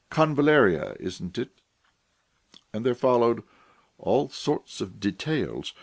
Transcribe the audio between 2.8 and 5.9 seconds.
there followed all sorts of details.